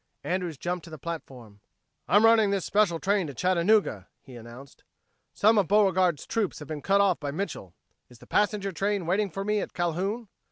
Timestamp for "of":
5.59-5.67